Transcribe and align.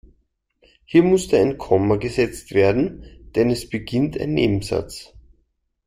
Hier 0.83 1.03
musste 1.03 1.37
ein 1.37 1.59
Komma 1.59 1.97
gesetzt 1.97 2.53
werden, 2.55 3.05
denn 3.35 3.51
es 3.51 3.69
beginnt 3.69 4.19
ein 4.19 4.33
Nebensatz. 4.33 5.13